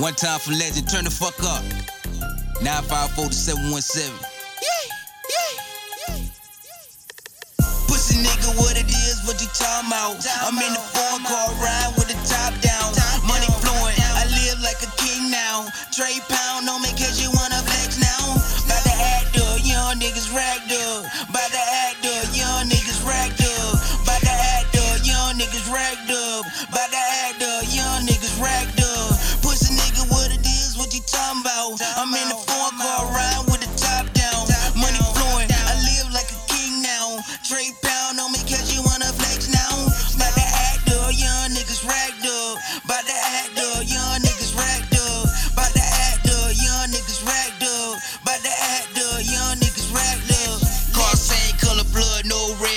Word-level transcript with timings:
One 0.00 0.14
time 0.14 0.40
for 0.40 0.52
legend, 0.52 0.88
turn 0.88 1.04
the 1.04 1.12
fuck 1.12 1.36
up. 1.44 1.60
954 2.64 3.28
to 3.28 3.36
717. 3.36 4.08
Pussy 7.84 8.16
nigga, 8.24 8.48
what 8.56 8.80
it 8.80 8.88
is, 8.88 9.20
what 9.28 9.36
you 9.44 9.48
talking 9.52 9.92
about? 9.92 10.16
I'm 10.40 10.56
in 10.56 10.72
the 10.72 10.80
foreign 10.96 11.20
car 11.28 11.52
ride 11.60 11.92
with 12.00 12.08
the 12.08 12.16
top 12.24 12.56
down. 12.64 12.96
Money 13.28 13.44
flowing, 13.60 14.00
I 14.16 14.24
live 14.24 14.64
like 14.64 14.80
a 14.80 14.88
king 14.96 15.28
now. 15.28 15.68
Trade 15.92 16.24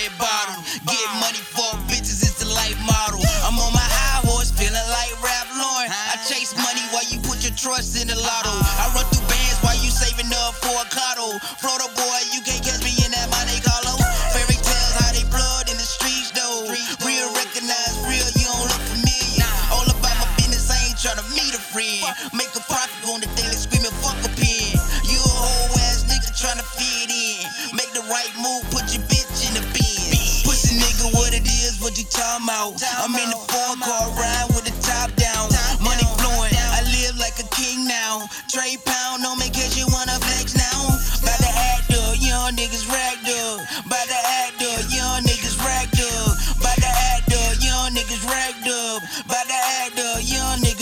red 0.04 0.12
bottom. 0.20 0.60
Get 0.84 1.08
money 1.20 1.40
for 1.40 1.72
bitches, 1.88 2.20
it's 2.24 2.44
the 2.44 2.50
light 2.52 2.76
model. 2.84 3.24
I'm 3.48 3.56
on 3.56 3.72
my 3.72 3.84
high 3.84 4.20
horse, 4.28 4.52
feeling 4.52 4.76
like 4.92 5.14
Ralph 5.24 5.52
Lauren. 5.56 5.90
I 5.92 6.20
chase 6.28 6.52
money 6.60 6.84
while 6.92 7.08
you 7.08 7.20
put 7.24 7.40
your 7.44 7.56
trust 7.56 7.96
in 8.00 8.08
the 8.12 8.18
lotto. 8.20 8.52
I 8.52 8.92
run 8.96 9.08
through 9.12 9.28
bands 9.32 9.60
while 9.64 9.78
you 9.80 9.92
saving 9.92 10.32
up 10.44 10.56
for 10.60 10.76
a 10.76 10.88
cotto. 10.92 11.40
Florida 11.60 11.88
boy, 11.96 12.20
you 12.36 12.44
can't 12.44 12.64
catch 12.64 12.84
me 12.84 12.92
in 13.06 13.12
that 13.16 13.32
Monte 13.32 13.64
Carlo. 13.64 13.96
Fairy 14.36 14.60
tales, 14.60 14.96
how 15.00 15.12
they 15.16 15.24
blood 15.32 15.72
in 15.72 15.78
the 15.80 15.88
streets 15.88 16.32
though. 16.36 16.68
Real 17.04 17.30
recognize 17.40 17.96
real, 18.04 18.28
you 18.36 18.48
don't 18.48 18.68
look 18.68 18.84
familiar. 18.92 19.48
All 19.72 19.88
about 19.88 20.18
my 20.20 20.28
business, 20.36 20.68
I 20.68 20.78
ain't 20.92 21.00
tryna 21.00 21.24
meet 21.32 21.56
a 21.56 21.62
friend. 21.62 22.12
Make 22.36 22.53
you 32.18 32.78
talking? 32.78 32.94
I'm 33.02 33.16
in 33.16 33.30
the 33.30 33.42
foreign 33.50 33.80
car 33.80 34.10
ride 34.14 34.48
with 34.54 34.66
the 34.66 34.76
top 34.82 35.10
down. 35.16 35.50
Money 35.82 36.06
flowing, 36.22 36.54
I 36.54 36.82
live 36.86 37.18
like 37.18 37.38
a 37.40 37.48
king 37.50 37.88
now. 37.88 38.28
Trade 38.50 38.84
pound 38.86 39.26
on 39.26 39.40
me 39.40 39.50
cause 39.50 39.78
you 39.78 39.86
wanna 39.90 40.18
flex 40.22 40.56
now. 40.56 40.94
By 41.26 41.36
the 41.42 41.50
act 41.50 41.90
up, 41.94 42.16
young 42.22 42.54
niggas 42.54 42.86
racked 42.90 43.30
up. 43.30 43.60
By 43.90 44.04
the 44.06 44.20
act 44.44 44.62
up, 44.62 44.84
young 44.94 45.24
niggas 45.24 45.58
racked 45.60 46.00
up. 46.00 46.38
By 46.62 46.74
the 46.78 46.92
act 47.14 47.34
up, 47.34 47.54
young 47.62 47.94
niggas 47.94 48.24
racked 48.30 48.68
up. 48.68 49.02
By 49.28 49.42
the 49.48 49.58
act 49.82 49.98
up, 50.00 50.22
young 50.22 50.60
niggas 50.60 50.73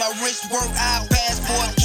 my 0.00 0.08
wrist 0.22 0.50
work, 0.50 0.62
I 0.76 1.06
pass 1.10 1.79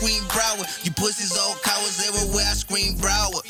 scream 0.00 0.24
Broward. 0.32 0.64
You 0.80 0.92
pussies 0.96 1.36
all 1.36 1.54
cowards 1.60 2.00
everywhere 2.08 2.48
I 2.48 2.56
scream 2.56 2.96
Broward. 2.96 3.44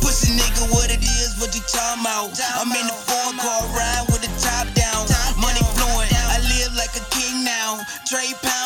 Pussy 0.00 0.30
nigga, 0.38 0.70
what 0.70 0.86
it 0.86 1.02
is, 1.02 1.34
what 1.42 1.50
you 1.50 1.60
talking 1.66 2.06
about? 2.06 2.30
I'm 2.54 2.70
in 2.70 2.86
the 2.86 2.94
foreign 3.10 3.38
car 3.42 3.66
ride 3.74 4.06
with 4.06 4.22
the 4.22 4.30
top 4.38 4.70
down. 4.78 5.02
Money 5.42 5.66
flowing, 5.74 6.06
I 6.30 6.38
live 6.46 6.78
like 6.78 6.94
a 6.94 7.02
king 7.10 7.42
now. 7.42 7.82
Trade 8.06 8.38
pound 8.42 8.56